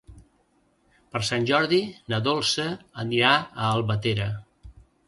[1.11, 1.81] Per Sant Jordi
[2.15, 2.67] na Dolça
[3.07, 4.33] anirà a Albatera.